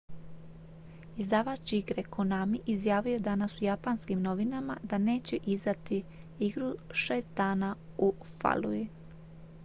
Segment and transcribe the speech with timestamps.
[1.23, 6.01] izdavač igre konami izjavio je danas u japanskim novinama da neće izdati
[6.47, 6.71] igru
[7.03, 8.87] šest dana u falluji